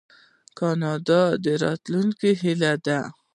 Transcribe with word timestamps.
کاناډا 0.57 1.23
د 1.43 1.45
راتلونکي 1.63 2.31
هیله 2.43 2.73
ده. 2.85 2.99